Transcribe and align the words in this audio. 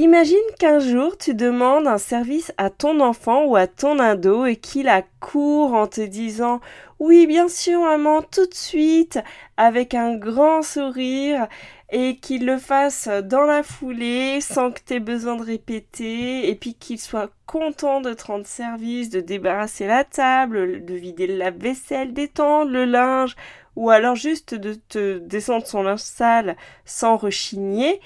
Imagine 0.00 0.38
qu'un 0.58 0.78
jour 0.78 1.18
tu 1.18 1.34
demandes 1.34 1.86
un 1.86 1.98
service 1.98 2.54
à 2.56 2.70
ton 2.70 3.00
enfant 3.00 3.44
ou 3.44 3.54
à 3.54 3.66
ton 3.66 3.98
ado 3.98 4.46
et 4.46 4.56
qu'il 4.56 4.88
accourt 4.88 5.74
en 5.74 5.86
te 5.86 6.00
disant 6.00 6.60
oui 7.00 7.26
bien 7.26 7.48
sûr 7.48 7.82
maman 7.82 8.22
tout 8.22 8.46
de 8.46 8.54
suite! 8.54 9.18
avec 9.58 9.92
un 9.92 10.16
grand 10.16 10.62
sourire 10.62 11.48
et 11.92 12.16
qu'il 12.16 12.46
le 12.46 12.56
fasse 12.56 13.08
dans 13.24 13.42
la 13.42 13.62
foulée 13.62 14.40
sans 14.40 14.70
que 14.70 14.80
tu 14.86 14.94
aies 14.94 15.00
besoin 15.00 15.36
de 15.36 15.42
répéter 15.42 16.48
et 16.48 16.54
puis 16.54 16.72
qu'il 16.72 16.98
soit 16.98 17.30
content 17.44 18.00
de 18.00 18.14
te 18.14 18.24
rendre 18.24 18.46
service, 18.46 19.10
de 19.10 19.20
débarrasser 19.20 19.86
la 19.86 20.04
table, 20.04 20.86
de 20.86 20.94
vider 20.94 21.26
la 21.26 21.50
vaisselle, 21.50 22.14
d'étendre 22.14 22.70
le 22.70 22.86
linge 22.86 23.36
ou 23.76 23.90
alors 23.90 24.16
juste 24.16 24.54
de 24.54 24.72
te 24.72 25.18
descendre 25.18 25.66
son 25.66 25.82
linge 25.82 26.00
sale 26.00 26.56
sans 26.86 27.18
rechigner 27.18 28.00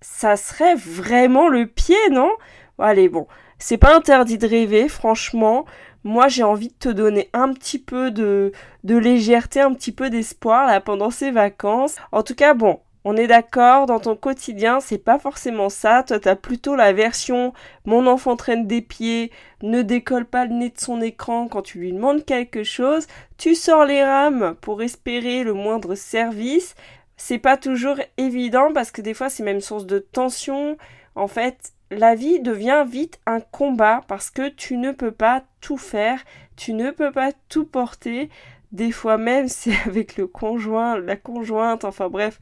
ça 0.00 0.36
serait 0.36 0.74
vraiment 0.74 1.48
le 1.48 1.66
pied, 1.66 1.96
non? 2.10 2.30
Allez, 2.78 3.08
bon, 3.08 3.26
c'est 3.58 3.76
pas 3.78 3.94
interdit 3.94 4.38
de 4.38 4.46
rêver, 4.46 4.88
franchement. 4.88 5.66
Moi, 6.02 6.28
j'ai 6.28 6.42
envie 6.42 6.68
de 6.68 6.74
te 6.74 6.88
donner 6.88 7.28
un 7.34 7.52
petit 7.52 7.78
peu 7.78 8.10
de, 8.10 8.52
de 8.84 8.96
légèreté, 8.96 9.60
un 9.60 9.74
petit 9.74 9.92
peu 9.92 10.08
d'espoir 10.08 10.66
là 10.66 10.80
pendant 10.80 11.10
ces 11.10 11.30
vacances. 11.30 11.96
En 12.10 12.22
tout 12.22 12.34
cas, 12.34 12.54
bon, 12.54 12.80
on 13.04 13.16
est 13.16 13.26
d'accord, 13.26 13.86
dans 13.86 13.98
ton 13.98 14.14
quotidien, 14.14 14.80
c'est 14.80 14.98
pas 14.98 15.18
forcément 15.18 15.70
ça. 15.70 16.02
Toi, 16.02 16.20
t'as 16.20 16.36
plutôt 16.36 16.76
la 16.76 16.92
version 16.92 17.54
mon 17.86 18.06
enfant 18.06 18.36
traîne 18.36 18.66
des 18.66 18.82
pieds, 18.82 19.30
ne 19.62 19.80
décolle 19.80 20.26
pas 20.26 20.44
le 20.44 20.52
nez 20.52 20.68
de 20.70 20.78
son 20.80 21.00
écran 21.00 21.48
quand 21.48 21.62
tu 21.62 21.78
lui 21.78 21.92
demandes 21.92 22.24
quelque 22.24 22.62
chose. 22.62 23.06
Tu 23.38 23.54
sors 23.54 23.86
les 23.86 24.04
rames 24.04 24.54
pour 24.60 24.82
espérer 24.82 25.44
le 25.44 25.54
moindre 25.54 25.94
service 25.94 26.74
c'est 27.22 27.38
pas 27.38 27.58
toujours 27.58 27.98
évident 28.16 28.72
parce 28.72 28.90
que 28.90 29.02
des 29.02 29.12
fois 29.12 29.28
c'est 29.28 29.42
même 29.42 29.60
source 29.60 29.84
de 29.84 29.98
tension. 29.98 30.78
En 31.14 31.28
fait, 31.28 31.74
la 31.90 32.14
vie 32.14 32.40
devient 32.40 32.86
vite 32.88 33.20
un 33.26 33.40
combat 33.40 34.00
parce 34.08 34.30
que 34.30 34.48
tu 34.48 34.78
ne 34.78 34.90
peux 34.90 35.12
pas 35.12 35.44
tout 35.60 35.76
faire, 35.76 36.24
tu 36.56 36.72
ne 36.72 36.90
peux 36.90 37.12
pas 37.12 37.32
tout 37.50 37.66
porter. 37.66 38.30
Des 38.72 38.90
fois 38.90 39.18
même 39.18 39.48
c'est 39.48 39.76
avec 39.84 40.16
le 40.16 40.26
conjoint, 40.26 40.98
la 40.98 41.16
conjointe, 41.16 41.84
enfin 41.84 42.08
bref. 42.08 42.40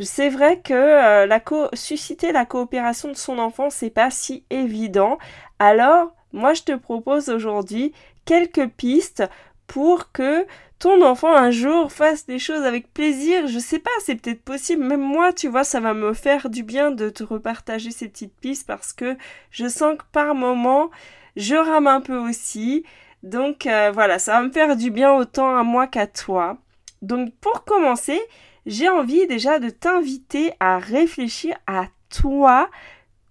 C'est 0.00 0.30
vrai 0.30 0.60
que 0.60 0.72
euh, 0.72 1.26
la 1.26 1.42
susciter 1.74 2.32
la 2.32 2.46
coopération 2.46 3.10
de 3.10 3.16
son 3.16 3.38
enfant, 3.38 3.68
c'est 3.68 3.90
pas 3.90 4.10
si 4.10 4.42
évident. 4.48 5.18
Alors, 5.58 6.14
moi 6.32 6.54
je 6.54 6.62
te 6.62 6.72
propose 6.72 7.28
aujourd'hui 7.28 7.92
quelques 8.24 8.68
pistes 8.68 9.24
pour 9.66 10.12
que 10.12 10.46
ton 10.78 11.02
enfant 11.02 11.34
un 11.34 11.50
jour 11.50 11.90
fasse 11.90 12.26
des 12.26 12.38
choses 12.38 12.62
avec 12.62 12.92
plaisir. 12.92 13.46
Je 13.48 13.58
sais 13.58 13.78
pas, 13.78 13.90
c'est 14.04 14.14
peut-être 14.14 14.42
possible. 14.42 14.84
Même 14.84 15.00
moi, 15.00 15.32
tu 15.32 15.48
vois, 15.48 15.64
ça 15.64 15.80
va 15.80 15.94
me 15.94 16.12
faire 16.12 16.50
du 16.50 16.62
bien 16.62 16.90
de 16.90 17.10
te 17.10 17.24
repartager 17.24 17.90
ces 17.90 18.08
petites 18.08 18.36
pistes 18.40 18.66
parce 18.66 18.92
que 18.92 19.16
je 19.50 19.68
sens 19.68 19.96
que 19.98 20.04
par 20.12 20.34
moment, 20.34 20.90
je 21.36 21.56
rame 21.56 21.86
un 21.86 22.00
peu 22.00 22.16
aussi. 22.16 22.84
Donc 23.22 23.66
euh, 23.66 23.90
voilà, 23.92 24.18
ça 24.18 24.34
va 24.34 24.42
me 24.42 24.52
faire 24.52 24.76
du 24.76 24.90
bien 24.90 25.12
autant 25.14 25.56
à 25.56 25.62
moi 25.62 25.86
qu'à 25.86 26.06
toi. 26.06 26.58
Donc 27.02 27.32
pour 27.40 27.64
commencer, 27.64 28.20
j'ai 28.66 28.88
envie 28.88 29.26
déjà 29.26 29.58
de 29.58 29.70
t'inviter 29.70 30.52
à 30.60 30.78
réfléchir 30.78 31.56
à 31.66 31.86
toi, 32.10 32.70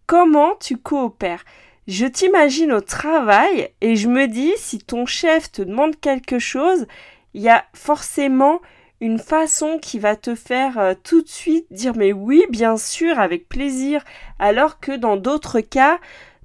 comment 0.05 0.55
tu 0.55 0.77
coopères? 0.77 1.45
Je 1.87 2.05
t'imagine 2.05 2.73
au 2.73 2.81
travail 2.81 3.69
et 3.79 3.95
je 3.95 4.09
me 4.09 4.27
dis 4.27 4.51
si 4.57 4.79
ton 4.79 5.05
chef 5.05 5.51
te 5.51 5.61
demande 5.61 5.97
quelque 5.99 6.37
chose, 6.37 6.85
il 7.33 7.41
y 7.41 7.49
a 7.49 7.65
forcément 7.73 8.59
une 8.99 9.19
façon 9.19 9.77
qui 9.79 9.99
va 9.99 10.15
te 10.15 10.33
faire 10.33 10.79
euh, 10.79 10.93
tout 11.03 11.21
de 11.21 11.27
suite 11.27 11.67
dire 11.71 11.95
mais 11.95 12.13
oui 12.13 12.43
bien 12.49 12.77
sûr 12.77 13.19
avec 13.19 13.47
plaisir. 13.47 14.03
Alors 14.39 14.79
que 14.79 14.95
dans 14.95 15.17
d'autres 15.17 15.59
cas 15.59 15.99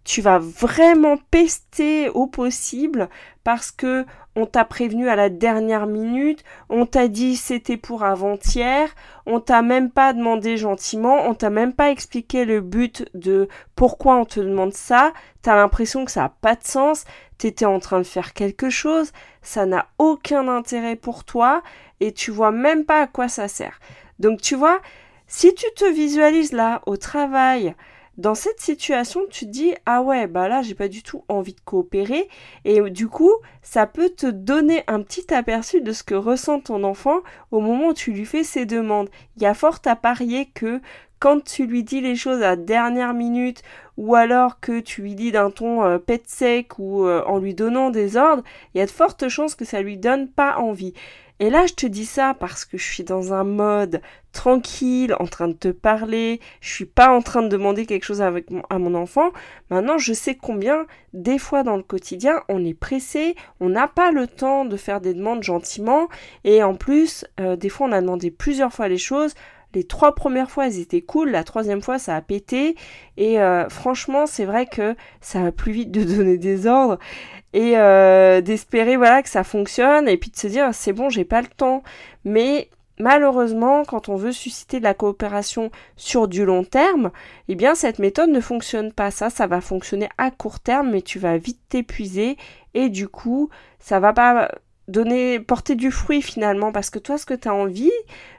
tu 0.04 0.20
vas 0.20 0.38
vraiment 0.38 1.16
pester 1.30 2.08
au 2.08 2.26
possible 2.26 3.08
parce 3.44 3.70
que 3.70 4.04
on 4.34 4.46
t'a 4.46 4.64
prévenu 4.64 5.08
à 5.08 5.16
la 5.16 5.28
dernière 5.28 5.86
minute, 5.86 6.42
on 6.70 6.86
t'a 6.86 7.08
dit 7.08 7.36
c'était 7.36 7.76
pour 7.76 8.02
avant-hier, 8.02 8.88
on 9.26 9.40
t'a 9.40 9.62
même 9.62 9.90
pas 9.90 10.12
demandé 10.12 10.56
gentiment, 10.56 11.26
on 11.26 11.34
t'a 11.34 11.50
même 11.50 11.74
pas 11.74 11.90
expliqué 11.90 12.44
le 12.44 12.60
but 12.60 13.04
de 13.14 13.48
pourquoi 13.76 14.16
on 14.16 14.24
te 14.24 14.40
demande 14.40 14.72
ça, 14.72 15.12
t'as 15.42 15.54
l'impression 15.54 16.04
que 16.04 16.10
ça 16.10 16.24
a 16.24 16.28
pas 16.30 16.56
de 16.56 16.64
sens, 16.64 17.04
t'étais 17.42 17.64
en 17.64 17.80
train 17.80 17.98
de 17.98 18.06
faire 18.06 18.34
quelque 18.34 18.70
chose, 18.70 19.10
ça 19.42 19.66
n'a 19.66 19.88
aucun 19.98 20.46
intérêt 20.46 20.94
pour 20.94 21.24
toi 21.24 21.64
et 21.98 22.12
tu 22.12 22.30
vois 22.30 22.52
même 22.52 22.84
pas 22.84 23.02
à 23.02 23.06
quoi 23.08 23.26
ça 23.26 23.48
sert. 23.48 23.80
Donc 24.20 24.40
tu 24.40 24.54
vois, 24.54 24.80
si 25.26 25.52
tu 25.52 25.66
te 25.74 25.84
visualises 25.84 26.52
là 26.52 26.82
au 26.86 26.96
travail, 26.96 27.74
dans 28.16 28.36
cette 28.36 28.60
situation, 28.60 29.22
tu 29.28 29.46
te 29.46 29.50
dis 29.50 29.74
ah 29.86 30.02
ouais, 30.02 30.28
bah 30.28 30.46
là, 30.46 30.62
j'ai 30.62 30.76
pas 30.76 30.86
du 30.86 31.02
tout 31.02 31.24
envie 31.26 31.54
de 31.54 31.60
coopérer 31.62 32.28
et 32.64 32.80
du 32.90 33.08
coup, 33.08 33.32
ça 33.60 33.88
peut 33.88 34.10
te 34.10 34.28
donner 34.28 34.84
un 34.86 35.02
petit 35.02 35.34
aperçu 35.34 35.80
de 35.80 35.90
ce 35.90 36.04
que 36.04 36.14
ressent 36.14 36.60
ton 36.60 36.84
enfant 36.84 37.22
au 37.50 37.58
moment 37.58 37.88
où 37.88 37.94
tu 37.94 38.12
lui 38.12 38.24
fais 38.24 38.44
ses 38.44 38.66
demandes. 38.66 39.10
Il 39.36 39.42
y 39.42 39.46
a 39.46 39.54
fort 39.54 39.80
à 39.86 39.96
parier 39.96 40.46
que 40.46 40.80
quand 41.22 41.44
tu 41.44 41.68
lui 41.68 41.84
dis 41.84 42.00
les 42.00 42.16
choses 42.16 42.42
à 42.42 42.56
dernière 42.56 43.14
minute 43.14 43.62
ou 43.96 44.16
alors 44.16 44.58
que 44.58 44.80
tu 44.80 45.02
lui 45.02 45.14
dis 45.14 45.30
d'un 45.30 45.52
ton 45.52 45.84
euh, 45.84 45.98
pet 45.98 46.20
sec 46.26 46.80
ou 46.80 47.04
euh, 47.06 47.22
en 47.26 47.38
lui 47.38 47.54
donnant 47.54 47.90
des 47.90 48.16
ordres, 48.16 48.42
il 48.74 48.78
y 48.78 48.80
a 48.80 48.86
de 48.86 48.90
fortes 48.90 49.28
chances 49.28 49.54
que 49.54 49.64
ça 49.64 49.82
lui 49.82 49.98
donne 49.98 50.26
pas 50.26 50.56
envie. 50.56 50.94
Et 51.38 51.48
là, 51.48 51.66
je 51.66 51.74
te 51.74 51.86
dis 51.86 52.06
ça 52.06 52.34
parce 52.34 52.64
que 52.64 52.76
je 52.76 52.82
suis 52.82 53.04
dans 53.04 53.32
un 53.32 53.44
mode 53.44 54.00
tranquille, 54.32 55.14
en 55.20 55.26
train 55.26 55.46
de 55.46 55.52
te 55.52 55.68
parler, 55.68 56.40
je 56.60 56.72
suis 56.72 56.86
pas 56.86 57.14
en 57.14 57.22
train 57.22 57.42
de 57.42 57.48
demander 57.48 57.86
quelque 57.86 58.04
chose 58.04 58.20
à 58.22 58.78
mon 58.78 58.94
enfant. 58.96 59.30
Maintenant, 59.70 59.98
je 59.98 60.12
sais 60.12 60.34
combien, 60.34 60.86
des 61.12 61.38
fois 61.38 61.62
dans 61.62 61.76
le 61.76 61.84
quotidien, 61.84 62.42
on 62.48 62.64
est 62.64 62.74
pressé, 62.74 63.36
on 63.60 63.68
n'a 63.68 63.86
pas 63.86 64.10
le 64.10 64.26
temps 64.26 64.64
de 64.64 64.76
faire 64.76 65.00
des 65.00 65.14
demandes 65.14 65.44
gentiment, 65.44 66.08
et 66.42 66.64
en 66.64 66.74
plus, 66.74 67.24
euh, 67.38 67.54
des 67.54 67.68
fois, 67.68 67.86
on 67.86 67.92
a 67.92 68.00
demandé 68.00 68.32
plusieurs 68.32 68.72
fois 68.72 68.88
les 68.88 68.98
choses. 68.98 69.34
Les 69.74 69.84
trois 69.84 70.14
premières 70.14 70.50
fois, 70.50 70.66
elles 70.66 70.78
étaient 70.78 71.02
cool. 71.02 71.30
La 71.30 71.44
troisième 71.44 71.82
fois, 71.82 71.98
ça 71.98 72.16
a 72.16 72.20
pété. 72.20 72.76
Et 73.16 73.40
euh, 73.40 73.68
franchement, 73.68 74.26
c'est 74.26 74.44
vrai 74.44 74.66
que 74.66 74.94
ça 75.20 75.42
va 75.42 75.52
plus 75.52 75.72
vite 75.72 75.90
de 75.90 76.04
donner 76.16 76.38
des 76.38 76.66
ordres 76.66 76.98
et 77.52 77.76
euh, 77.76 78.40
d'espérer 78.40 78.96
voilà 78.96 79.22
que 79.22 79.28
ça 79.28 79.44
fonctionne 79.44 80.08
et 80.08 80.16
puis 80.16 80.30
de 80.30 80.36
se 80.36 80.46
dire 80.46 80.70
c'est 80.72 80.92
bon 80.92 81.10
j'ai 81.10 81.24
pas 81.24 81.42
le 81.42 81.48
temps 81.48 81.82
mais 82.24 82.70
malheureusement 82.98 83.84
quand 83.84 84.08
on 84.08 84.16
veut 84.16 84.32
susciter 84.32 84.78
de 84.78 84.84
la 84.84 84.94
coopération 84.94 85.70
sur 85.96 86.28
du 86.28 86.44
long 86.44 86.64
terme 86.64 87.10
eh 87.48 87.54
bien 87.54 87.74
cette 87.74 87.98
méthode 87.98 88.30
ne 88.30 88.40
fonctionne 88.40 88.92
pas 88.92 89.10
ça 89.10 89.28
ça 89.28 89.46
va 89.46 89.60
fonctionner 89.60 90.08
à 90.18 90.30
court 90.30 90.60
terme 90.60 90.90
mais 90.92 91.02
tu 91.02 91.18
vas 91.18 91.36
vite 91.36 91.60
t'épuiser 91.68 92.36
et 92.74 92.88
du 92.88 93.08
coup 93.08 93.50
ça 93.78 94.00
va 94.00 94.12
pas 94.12 94.50
donner 94.88 95.38
porter 95.40 95.74
du 95.74 95.90
fruit 95.90 96.22
finalement 96.22 96.72
parce 96.72 96.90
que 96.90 96.98
toi 96.98 97.16
ce 97.16 97.24
que 97.24 97.34
tu 97.34 97.48
as 97.48 97.54
envie 97.54 97.92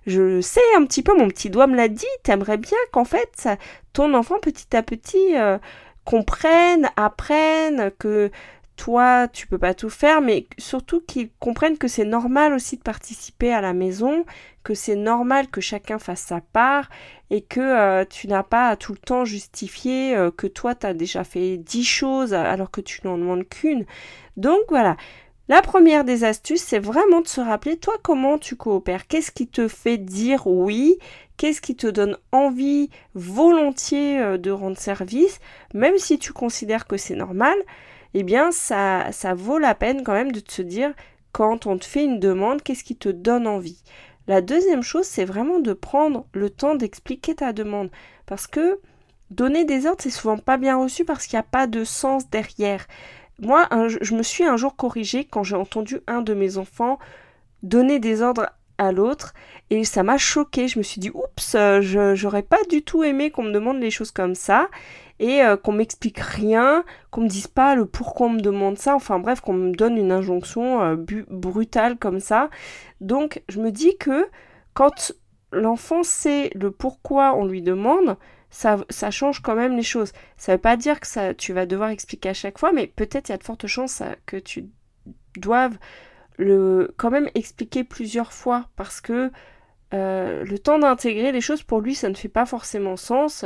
je 0.06 0.42
sais 0.42 0.62
un 0.76 0.86
petit 0.86 1.02
peu 1.02 1.18
mon 1.18 1.28
petit 1.30 1.50
doigt 1.50 1.68
me 1.68 1.76
l'a 1.76 1.88
dit 1.88 2.06
t'aimerais 2.24 2.58
bien 2.58 2.78
qu'en 2.92 3.06
fait 3.06 3.48
ton 3.94 4.14
enfant 4.14 4.40
petit 4.40 4.76
à 4.76 4.84
petit 4.84 5.38
euh, 5.38 5.58
comprenne 6.04 6.90
apprenne 6.98 7.92
que 7.98 8.30
toi, 8.76 9.28
tu 9.28 9.48
peux 9.48 9.58
pas 9.58 9.74
tout 9.74 9.90
faire, 9.90 10.22
mais 10.22 10.48
surtout 10.58 11.00
qu'ils 11.02 11.30
comprennent 11.40 11.78
que 11.78 11.88
c'est 11.88 12.06
normal 12.06 12.54
aussi 12.54 12.78
de 12.78 12.82
participer 12.82 13.54
à 13.54 13.62
la 13.62 13.74
maison, 13.74 14.26
que 14.64 14.74
c'est 14.74 14.96
normal 14.96 15.48
que 15.48 15.62
chacun 15.62 16.00
fasse 16.00 16.22
sa 16.22 16.42
part 16.42 16.90
et 17.30 17.42
que 17.42 17.60
euh, 17.60 18.06
tu 18.06 18.28
n'as 18.28 18.44
pas 18.44 18.70
à 18.70 18.76
tout 18.76 18.94
le 18.94 18.98
temps 18.98 19.26
justifier 19.26 20.16
euh, 20.16 20.32
que 20.32 20.48
toi, 20.48 20.74
tu 20.76 20.88
as 20.88 20.94
déjà 20.94 21.24
fait 21.24 21.58
dix 21.58 21.84
choses 21.84 22.34
alors 22.34 22.72
que 22.72 22.82
tu 22.82 23.02
n'en 23.06 23.18
demandes 23.18 23.48
qu'une. 23.48 23.86
Donc 24.38 24.62
voilà. 24.70 24.98
La 25.50 25.62
première 25.62 26.06
des 26.06 26.24
astuces, 26.24 26.64
c'est 26.64 26.80
vraiment 26.80 27.22
de 27.22 27.28
se 27.28 27.42
rappeler, 27.42 27.78
toi, 27.78 27.96
comment 28.02 28.38
tu 28.38 28.56
coopères? 28.56 29.08
Qu'est-ce 29.08 29.32
qui 29.32 29.48
te 29.48 29.68
fait 29.68 29.98
dire 29.98 30.48
oui? 30.48 30.98
Qu'est-ce 31.36 31.62
qui 31.62 31.76
te 31.76 31.88
donne 31.88 32.18
envie 32.32 32.90
volontiers 33.14 34.20
euh, 34.20 34.38
de 34.38 34.52
rendre 34.52 34.78
service, 34.78 35.40
même 35.74 35.98
si 35.98 36.18
tu 36.18 36.32
considères 36.32 36.88
que 36.88 36.98
c'est 36.98 37.16
normal 37.16 37.56
eh 38.14 38.24
bien 38.24 38.52
ça, 38.52 39.12
ça 39.12 39.34
vaut 39.34 39.58
la 39.58 39.76
peine 39.76 40.04
quand 40.04 40.14
même 40.14 40.32
de 40.32 40.40
te 40.40 40.62
dire 40.62 40.94
quand 41.32 41.66
on 41.66 41.78
te 41.78 41.86
fait 41.86 42.04
une 42.04 42.20
demande, 42.20 42.62
qu'est-ce 42.62 42.84
qui 42.84 42.96
te 42.96 43.10
donne 43.10 43.48
envie? 43.48 43.82
La 44.28 44.42
deuxième 44.42 44.84
chose, 44.84 45.06
c'est 45.06 45.26
vraiment 45.26 45.60
de 45.60 45.74
prendre 45.74 46.28
le 46.34 46.50
temps 46.50 46.76
d'expliquer 46.76 47.36
ta 47.36 47.54
demande. 47.54 47.90
Parce 48.28 48.46
que 48.46 48.80
donner 49.32 49.66
des 49.66 49.88
ordres, 49.88 50.02
c'est 50.02 50.12
souvent 50.12 50.38
pas 50.38 50.58
bien 50.58 50.78
reçu 50.78 51.06
parce 51.06 51.26
qu'il 51.26 51.38
n'y 51.38 51.42
a 51.42 51.44
pas 51.44 51.66
de 51.66 51.84
sens 51.84 52.30
derrière. 52.30 52.86
Moi, 53.40 53.68
je 54.02 54.16
me 54.16 54.24
suis 54.24 54.44
un 54.44 54.58
jour 54.58 54.76
corrigée 54.76 55.26
quand 55.26 55.44
j'ai 55.44 55.56
entendu 55.56 56.00
un 56.08 56.22
de 56.22 56.34
mes 56.34 56.58
enfants 56.58 57.00
donner 57.64 58.00
des 58.00 58.22
ordres 58.22 58.50
à 58.78 58.92
l'autre 58.92 59.34
et 59.70 59.84
ça 59.84 60.04
m'a 60.04 60.18
choqué. 60.18 60.68
Je 60.68 60.78
me 60.78 60.84
suis 60.84 61.00
dit, 61.00 61.12
oups, 61.12 61.56
j'aurais 62.14 62.44
pas 62.44 62.64
du 62.70 62.84
tout 62.84 63.04
aimé 63.04 63.32
qu'on 63.32 63.44
me 63.44 63.52
demande 63.52 63.80
les 63.80 63.92
choses 63.92 64.12
comme 64.12 64.36
ça 64.36 64.70
et 65.20 65.42
euh, 65.42 65.58
qu'on 65.58 65.72
m'explique 65.72 66.20
rien, 66.20 66.84
qu'on 67.12 67.22
me 67.22 67.28
dise 67.28 67.48
pas 67.48 67.76
le 67.76 67.86
pourquoi 67.86 68.28
on 68.28 68.32
me 68.32 68.42
demande 68.42 68.78
ça, 68.78 68.96
enfin 68.96 69.20
bref, 69.20 69.42
qu'on 69.42 69.54
me 69.54 69.72
donne 69.72 69.98
une 69.98 70.12
injonction 70.12 70.82
euh, 70.82 70.96
brutale 71.30 71.98
comme 71.98 72.20
ça. 72.20 72.50
Donc 73.00 73.42
je 73.48 73.62
me 73.62 73.72
dis 73.72 73.96
que 73.98 74.28
quand 74.74 75.14
l'enfant 75.54 76.04
sait 76.04 76.52
le 76.56 76.72
pourquoi 76.72 77.36
on 77.36 77.46
lui 77.46 77.62
demande, 77.62 78.18
ça, 78.50 78.78
ça, 78.90 79.12
change 79.12 79.42
quand 79.42 79.56
même 79.56 79.76
les 79.76 79.84
choses. 79.84 80.12
Ça 80.38 80.54
veut 80.54 80.62
pas 80.62 80.78
dire 80.78 81.00
que 81.00 81.34
tu 81.34 81.54
vas 81.54 81.66
devoir 81.66 81.90
expliquer 81.90 82.30
à 82.30 82.34
chaque 82.34 82.60
fois, 82.60 82.72
mais 82.72 82.88
peut-être 82.88 83.30
il 83.30 83.32
y 83.32 83.36
a 83.36 83.38
de 83.38 83.44
fortes 83.44 83.68
chances 83.68 84.02
euh, 84.02 84.14
que 84.26 84.38
tu 84.38 84.66
doives 85.38 85.78
le 86.38 86.94
quand 86.98 87.12
même 87.12 87.30
expliquer 87.36 87.84
plusieurs 87.84 88.34
fois 88.34 88.68
parce 88.76 89.02
que 89.02 89.32
le 89.92 90.58
temps 90.58 90.80
d'intégrer 90.80 91.32
les 91.32 91.42
choses 91.42 91.62
pour 91.62 91.80
lui 91.80 91.94
ça 91.94 92.10
ne 92.10 92.16
fait 92.16 92.28
pas 92.28 92.48
forcément 92.48 92.98
sens 92.98 93.46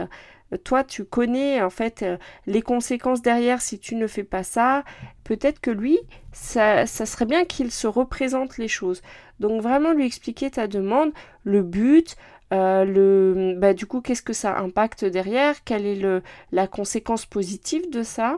toi 0.64 0.84
tu 0.84 1.04
connais 1.04 1.62
en 1.62 1.70
fait 1.70 2.04
euh, 2.04 2.18
les 2.46 2.62
conséquences 2.62 3.22
derrière 3.22 3.62
si 3.62 3.80
tu 3.80 3.96
ne 3.96 4.08
fais 4.08 4.24
pas 4.24 4.44
ça, 4.44 4.84
peut-être 5.26 5.60
que 5.60 5.72
lui, 5.72 6.00
ça, 6.32 6.86
serait 6.86 7.26
bien 7.26 7.44
qu'il 7.44 7.72
se 7.72 7.88
représente 7.88 8.58
les 8.58 8.70
choses. 8.70 9.02
Donc 9.40 9.62
vraiment 9.62 9.94
lui 9.94 10.06
expliquer 10.06 10.50
ta 10.50 10.68
demande, 10.68 11.12
le 11.44 11.62
but, 11.62 12.16
euh, 12.54 12.86
le, 12.86 13.56
bah, 13.58 13.74
du 13.74 13.86
coup 13.86 14.02
qu'est-ce 14.02 14.22
que 14.22 14.34
ça 14.34 14.58
impacte 14.58 15.06
derrière, 15.06 15.64
quelle 15.64 15.86
est 15.86 15.96
le, 15.96 16.24
la 16.52 16.68
conséquence 16.68 17.26
positive 17.26 17.90
de 17.90 18.04
ça. 18.04 18.38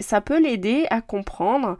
Ça 0.00 0.20
peut 0.20 0.40
l'aider 0.40 0.86
à 0.90 1.00
comprendre 1.00 1.76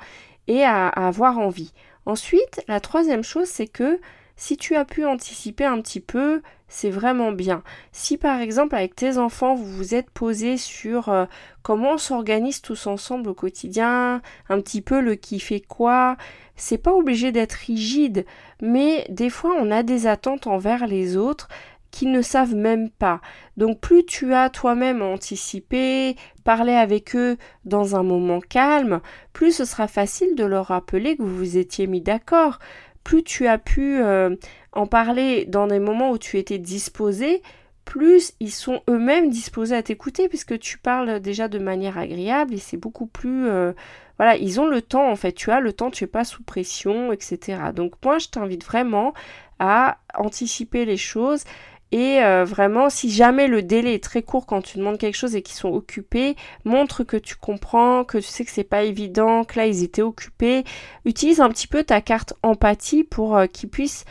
et 0.48 0.62
à 0.62 0.88
avoir 0.88 1.38
envie. 1.38 1.72
Ensuite, 2.04 2.62
la 2.68 2.80
troisième 2.80 3.22
chose, 3.22 3.48
c'est 3.48 3.68
que 3.68 4.00
si 4.36 4.56
tu 4.56 4.76
as 4.76 4.84
pu 4.84 5.04
anticiper 5.04 5.64
un 5.64 5.80
petit 5.80 6.00
peu, 6.00 6.42
c'est 6.68 6.90
vraiment 6.90 7.32
bien. 7.32 7.62
Si 7.92 8.16
par 8.16 8.40
exemple 8.40 8.74
avec 8.74 8.96
tes 8.96 9.18
enfants 9.18 9.54
vous 9.54 9.66
vous 9.66 9.94
êtes 9.94 10.10
posé 10.10 10.56
sur 10.56 11.10
euh, 11.10 11.26
comment 11.62 11.92
on 11.92 11.98
s'organise 11.98 12.62
tous 12.62 12.86
ensemble 12.86 13.28
au 13.28 13.34
quotidien, 13.34 14.22
un 14.48 14.60
petit 14.60 14.80
peu 14.80 15.00
le 15.00 15.14
qui 15.14 15.38
fait 15.38 15.60
quoi, 15.60 16.16
c'est 16.56 16.78
pas 16.78 16.92
obligé 16.92 17.30
d'être 17.30 17.52
rigide, 17.52 18.24
mais 18.60 19.06
des 19.10 19.30
fois 19.30 19.54
on 19.58 19.70
a 19.70 19.82
des 19.82 20.06
attentes 20.06 20.46
envers 20.46 20.86
les 20.86 21.16
autres 21.16 21.48
qui 21.90 22.06
ne 22.06 22.22
savent 22.22 22.54
même 22.54 22.88
pas. 22.88 23.20
Donc 23.58 23.78
plus 23.78 24.04
tu 24.04 24.32
as 24.32 24.48
toi-même 24.48 25.02
anticipé, 25.02 26.16
parlé 26.42 26.72
avec 26.72 27.14
eux 27.14 27.36
dans 27.66 27.96
un 27.96 28.02
moment 28.02 28.40
calme, 28.40 29.00
plus 29.34 29.52
ce 29.52 29.66
sera 29.66 29.86
facile 29.86 30.34
de 30.34 30.44
leur 30.44 30.66
rappeler 30.68 31.16
que 31.16 31.22
vous 31.22 31.36
vous 31.36 31.58
étiez 31.58 31.86
mis 31.86 32.00
d'accord 32.00 32.58
plus 33.04 33.22
tu 33.22 33.46
as 33.46 33.58
pu 33.58 34.00
euh, 34.00 34.36
en 34.72 34.86
parler 34.86 35.44
dans 35.46 35.66
des 35.66 35.78
moments 35.78 36.10
où 36.10 36.18
tu 36.18 36.38
étais 36.38 36.58
disposé, 36.58 37.42
plus 37.84 38.34
ils 38.40 38.52
sont 38.52 38.80
eux-mêmes 38.88 39.30
disposés 39.30 39.76
à 39.76 39.82
t'écouter 39.82 40.28
puisque 40.28 40.58
tu 40.58 40.78
parles 40.78 41.20
déjà 41.20 41.48
de 41.48 41.58
manière 41.58 41.98
agréable 41.98 42.54
et 42.54 42.58
c'est 42.58 42.76
beaucoup 42.76 43.06
plus 43.06 43.48
euh, 43.48 43.72
voilà 44.18 44.36
ils 44.36 44.60
ont 44.60 44.66
le 44.66 44.80
temps 44.82 45.10
en 45.10 45.16
fait. 45.16 45.32
Tu 45.32 45.50
as 45.50 45.60
le 45.60 45.72
temps 45.72 45.90
tu 45.90 46.04
es 46.04 46.06
pas 46.06 46.24
sous 46.24 46.44
pression 46.44 47.12
etc 47.12 47.58
donc 47.74 47.94
moi 48.04 48.18
je 48.18 48.28
t'invite 48.28 48.64
vraiment 48.64 49.14
à 49.58 49.98
anticiper 50.14 50.84
les 50.84 50.96
choses 50.96 51.44
et 51.92 52.22
euh, 52.22 52.44
vraiment, 52.46 52.88
si 52.88 53.10
jamais 53.10 53.48
le 53.48 53.62
délai 53.62 53.94
est 53.94 54.02
très 54.02 54.22
court 54.22 54.46
quand 54.46 54.62
tu 54.62 54.78
demandes 54.78 54.96
quelque 54.96 55.14
chose 55.14 55.36
et 55.36 55.42
qu'ils 55.42 55.56
sont 55.56 55.68
occupés, 55.68 56.36
montre 56.64 57.04
que 57.04 57.18
tu 57.18 57.36
comprends, 57.36 58.04
que 58.04 58.16
tu 58.16 58.24
sais 58.24 58.46
que 58.46 58.50
c'est 58.50 58.64
pas 58.64 58.82
évident, 58.82 59.44
que 59.44 59.58
là 59.58 59.66
ils 59.66 59.84
étaient 59.84 60.00
occupés. 60.00 60.64
Utilise 61.04 61.42
un 61.42 61.50
petit 61.50 61.66
peu 61.66 61.84
ta 61.84 62.00
carte 62.00 62.32
empathie 62.42 63.04
pour 63.04 63.36
euh, 63.36 63.44
qu'ils 63.46 63.68
puissent 63.68 64.06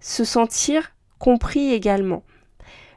se 0.00 0.24
sentir 0.24 0.90
compris 1.20 1.72
également. 1.72 2.24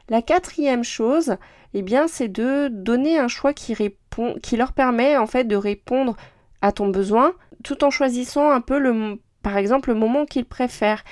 La 0.08 0.20
quatrième 0.20 0.82
chose, 0.82 1.36
eh 1.72 1.82
bien, 1.82 2.08
c'est 2.08 2.28
de 2.28 2.68
donner 2.68 3.18
un 3.18 3.28
choix 3.28 3.52
qui 3.52 3.72
répond, 3.72 4.34
qui 4.42 4.56
leur 4.56 4.72
permet 4.72 5.16
en 5.16 5.26
fait 5.28 5.44
de 5.44 5.56
répondre 5.56 6.16
à 6.60 6.72
ton 6.72 6.88
besoin, 6.88 7.34
tout 7.62 7.84
en 7.84 7.90
choisissant 7.90 8.50
un 8.50 8.60
peu 8.60 8.78
le, 8.78 9.20
par 9.42 9.56
exemple, 9.56 9.90
le 9.90 9.94
moment 9.94 10.26
qu'ils 10.26 10.44
préfèrent. 10.44 11.04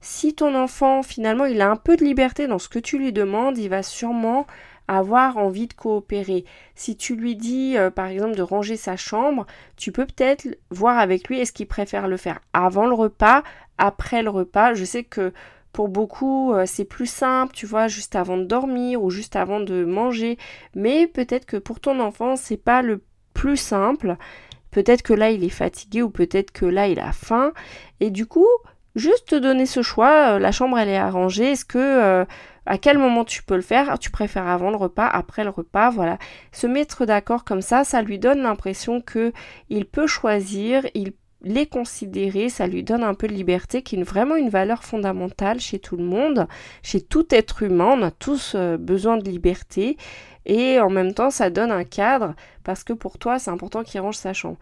Si 0.00 0.34
ton 0.34 0.54
enfant, 0.54 1.02
finalement, 1.02 1.44
il 1.44 1.60
a 1.60 1.70
un 1.70 1.76
peu 1.76 1.96
de 1.96 2.04
liberté 2.04 2.46
dans 2.46 2.58
ce 2.58 2.68
que 2.68 2.78
tu 2.78 2.98
lui 2.98 3.12
demandes, 3.12 3.58
il 3.58 3.68
va 3.68 3.82
sûrement 3.82 4.46
avoir 4.88 5.36
envie 5.36 5.68
de 5.68 5.74
coopérer. 5.74 6.44
Si 6.74 6.96
tu 6.96 7.14
lui 7.14 7.36
dis, 7.36 7.76
euh, 7.76 7.90
par 7.90 8.06
exemple, 8.06 8.34
de 8.34 8.42
ranger 8.42 8.76
sa 8.76 8.96
chambre, 8.96 9.46
tu 9.76 9.92
peux 9.92 10.06
peut-être 10.06 10.48
voir 10.70 10.98
avec 10.98 11.28
lui 11.28 11.38
est-ce 11.38 11.52
qu'il 11.52 11.68
préfère 11.68 12.08
le 12.08 12.16
faire 12.16 12.40
avant 12.52 12.86
le 12.86 12.94
repas, 12.94 13.44
après 13.78 14.22
le 14.22 14.30
repas? 14.30 14.74
Je 14.74 14.84
sais 14.84 15.04
que 15.04 15.32
pour 15.72 15.88
beaucoup, 15.88 16.52
euh, 16.54 16.64
c'est 16.66 16.84
plus 16.84 17.06
simple, 17.06 17.54
tu 17.54 17.66
vois, 17.66 17.86
juste 17.86 18.16
avant 18.16 18.36
de 18.36 18.44
dormir 18.44 19.02
ou 19.02 19.10
juste 19.10 19.36
avant 19.36 19.60
de 19.60 19.84
manger. 19.84 20.38
Mais 20.74 21.06
peut-être 21.06 21.46
que 21.46 21.56
pour 21.56 21.78
ton 21.78 22.00
enfant, 22.00 22.34
c'est 22.34 22.56
pas 22.56 22.82
le 22.82 23.02
plus 23.34 23.56
simple. 23.56 24.16
Peut-être 24.70 25.02
que 25.02 25.12
là, 25.12 25.30
il 25.30 25.44
est 25.44 25.48
fatigué 25.48 26.02
ou 26.02 26.10
peut-être 26.10 26.50
que 26.50 26.66
là, 26.66 26.88
il 26.88 26.98
a 26.98 27.12
faim. 27.12 27.52
Et 28.00 28.10
du 28.10 28.26
coup, 28.26 28.48
juste 28.96 29.28
te 29.28 29.34
donner 29.36 29.66
ce 29.66 29.82
choix, 29.82 30.32
euh, 30.32 30.38
la 30.38 30.52
chambre 30.52 30.78
elle 30.78 30.88
est 30.88 30.96
arrangée, 30.96 31.52
est-ce 31.52 31.64
que 31.64 31.78
euh, 31.78 32.24
à 32.66 32.78
quel 32.78 32.98
moment 32.98 33.24
tu 33.24 33.42
peux 33.42 33.56
le 33.56 33.62
faire? 33.62 33.98
Tu 33.98 34.10
préfères 34.10 34.46
avant 34.46 34.70
le 34.70 34.76
repas, 34.76 35.06
après 35.06 35.44
le 35.44 35.50
repas, 35.50 35.90
voilà. 35.90 36.18
Se 36.52 36.66
mettre 36.66 37.06
d'accord 37.06 37.44
comme 37.44 37.62
ça, 37.62 37.84
ça 37.84 38.02
lui 38.02 38.18
donne 38.18 38.42
l'impression 38.42 39.00
que 39.00 39.32
il 39.68 39.86
peut 39.86 40.06
choisir, 40.06 40.86
il 40.94 41.12
les 41.42 41.66
considérer, 41.66 42.48
ça 42.48 42.66
lui 42.66 42.82
donne 42.82 43.02
un 43.02 43.14
peu 43.14 43.26
de 43.26 43.32
liberté, 43.32 43.82
qui 43.82 43.96
est 43.96 44.02
vraiment 44.02 44.36
une 44.36 44.50
valeur 44.50 44.84
fondamentale 44.84 45.58
chez 45.60 45.78
tout 45.78 45.96
le 45.96 46.04
monde, 46.04 46.46
chez 46.82 47.00
tout 47.00 47.26
être 47.30 47.62
humain, 47.62 47.96
on 47.98 48.02
a 48.02 48.10
tous 48.10 48.52
euh, 48.54 48.76
besoin 48.76 49.16
de 49.16 49.28
liberté, 49.28 49.96
et 50.46 50.80
en 50.80 50.90
même 50.90 51.14
temps 51.14 51.30
ça 51.30 51.50
donne 51.50 51.70
un 51.70 51.84
cadre, 51.84 52.34
parce 52.62 52.84
que 52.84 52.92
pour 52.92 53.18
toi 53.18 53.38
c'est 53.38 53.50
important 53.50 53.82
qu'il 53.82 54.00
range 54.00 54.16
sa 54.16 54.32
chambre. 54.32 54.58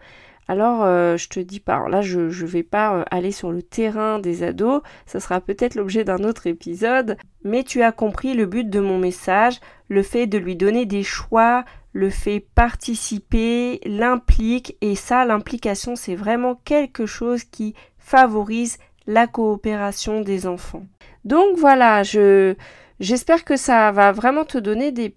Alors, 0.49 0.83
euh, 0.83 1.15
je 1.15 1.29
te 1.29 1.39
dis 1.39 1.59
pas, 1.59 1.87
là, 1.89 2.01
je 2.01 2.21
ne 2.21 2.47
vais 2.47 2.63
pas 2.63 2.95
euh, 2.95 3.03
aller 3.11 3.31
sur 3.31 3.51
le 3.51 3.61
terrain 3.61 4.17
des 4.17 4.41
ados, 4.41 4.81
ça 5.05 5.19
sera 5.19 5.41
peut-être 5.41 5.75
l'objet 5.75 6.03
d'un 6.03 6.23
autre 6.23 6.47
épisode, 6.47 7.17
mais 7.43 7.63
tu 7.63 7.83
as 7.83 7.91
compris 7.91 8.33
le 8.33 8.47
but 8.47 8.67
de 8.67 8.79
mon 8.79 8.97
message, 8.97 9.59
le 9.89 10.01
fait 10.01 10.25
de 10.25 10.39
lui 10.39 10.55
donner 10.55 10.87
des 10.87 11.03
choix, 11.03 11.65
le 11.93 12.09
fait 12.09 12.39
participer, 12.55 13.79
l'implique, 13.85 14.75
et 14.81 14.95
ça, 14.95 15.23
l'implication, 15.23 15.95
c'est 15.95 16.15
vraiment 16.15 16.55
quelque 16.65 17.05
chose 17.05 17.43
qui 17.43 17.75
favorise 17.99 18.79
la 19.05 19.27
coopération 19.27 20.21
des 20.21 20.47
enfants. 20.47 20.87
Donc 21.25 21.57
voilà, 21.57 22.01
je, 22.01 22.55
J'espère 22.99 23.45
que 23.45 23.55
ça 23.55 23.91
va 23.93 24.11
vraiment 24.11 24.43
te 24.43 24.57
donner 24.57 24.91
des 24.91 25.15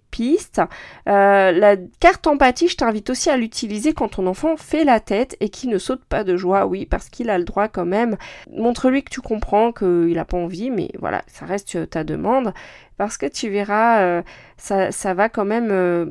Euh, 1.07 1.51
la 1.51 1.77
carte 1.99 2.27
empathie, 2.27 2.67
je 2.67 2.77
t'invite 2.77 3.09
aussi 3.09 3.29
à 3.29 3.37
l'utiliser 3.37 3.93
quand 3.93 4.09
ton 4.09 4.27
enfant 4.27 4.57
fait 4.57 4.83
la 4.83 4.99
tête 4.99 5.35
et 5.39 5.49
qui 5.49 5.67
ne 5.67 5.77
saute 5.77 6.03
pas 6.05 6.23
de 6.23 6.37
joie, 6.37 6.65
oui, 6.65 6.85
parce 6.85 7.09
qu'il 7.09 7.29
a 7.29 7.37
le 7.37 7.43
droit 7.43 7.67
quand 7.67 7.85
même. 7.85 8.17
Montre-lui 8.51 9.03
que 9.03 9.09
tu 9.09 9.21
comprends 9.21 9.71
qu'il 9.71 10.13
n'a 10.13 10.25
pas 10.25 10.37
envie, 10.37 10.69
mais 10.69 10.89
voilà, 10.99 11.23
ça 11.27 11.45
reste 11.45 11.89
ta 11.89 12.03
demande, 12.03 12.53
parce 12.97 13.17
que 13.17 13.25
tu 13.25 13.49
verras, 13.49 14.01
euh, 14.01 14.21
ça, 14.57 15.13
va 15.13 15.29
quand 15.29 15.45
même 15.45 15.69
euh, 15.71 16.05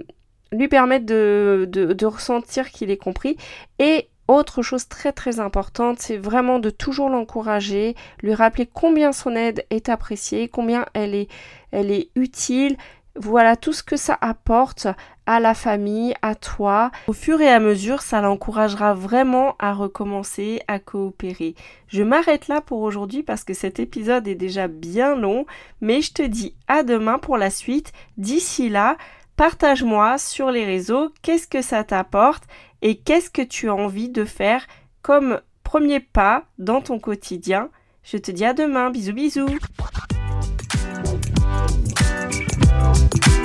lui 0.53 0.69
permettre 0.69 1.07
de, 1.07 2.05
ressentir 2.05 2.71
qu'il 2.71 2.91
est 2.91 2.97
compris. 2.97 3.37
Et 3.79 4.09
autre 4.29 4.63
chose 4.63 4.89
très 4.89 5.13
très 5.13 5.41
importante, 5.41 5.99
c'est 5.99 6.17
vraiment 6.17 6.59
de 6.59 6.71
toujours 6.71 7.11
l'encourager, 7.11 7.97
lui 8.23 8.35
rappeler 8.35 8.69
combien 8.73 9.13
son 9.13 9.35
aide 9.35 9.65
est 9.71 9.89
appréciée, 9.89 10.49
combien 10.49 10.87
elle 10.95 11.15
est 11.15 12.09
utile. 12.15 12.77
Voilà 13.17 13.57
tout 13.57 13.73
ce 13.73 13.83
que 13.83 13.97
ça 13.97 14.17
apporte 14.21 14.87
à 15.27 15.39
la 15.39 15.55
famille, 15.55 16.15
à 16.23 16.35
toi. 16.35 16.91
Au 17.07 17.13
fur 17.13 17.41
et 17.41 17.49
à 17.49 17.61
mesure, 17.61 18.01
ça 18.03 18.21
l'encouragera 18.21 18.95
vraiment 18.95 19.55
à 19.59 19.75
recommencer, 19.75 20.63
à 20.67 20.79
coopérer. 20.79 21.55
Je 21.89 22.03
m'arrête 22.03 22.49
là 22.49 22.61
pour 22.61 22.81
aujourd'hui 22.81 23.23
parce 23.23 23.45
que 23.45 23.55
cet 23.55 23.79
épisode 23.81 24.27
est 24.29 24.35
déjà 24.35 24.67
bien 24.67 25.15
long, 25.15 25.47
mais 25.81 26.01
je 26.01 26.13
te 26.13 26.23
dis 26.23 26.55
à 26.69 26.83
demain 26.83 27.19
pour 27.19 27.37
la 27.37 27.51
suite. 27.51 27.93
D'ici 28.17 28.69
là, 28.69 28.97
partage-moi 29.37 30.19
sur 30.19 30.51
les 30.51 30.65
réseaux 30.65 31.11
qu'est-ce 31.23 31.47
que 31.47 31.63
ça 31.63 31.85
t'apporte 31.85 32.45
et 32.81 32.97
qu'est-ce 32.97 33.31
que 33.31 33.43
tu 33.43 33.69
as 33.69 33.75
envie 33.75 34.09
de 34.09 34.25
faire 34.25 34.67
comme 35.03 35.41
premier 35.63 36.01
pas 36.01 36.45
dans 36.59 36.81
ton 36.81 36.99
quotidien. 36.99 37.69
Je 38.03 38.17
te 38.17 38.31
dis 38.31 38.45
à 38.45 38.53
demain, 38.53 38.91
bisous 38.91 39.13
bisous 39.13 39.49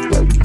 Thank 0.10 0.38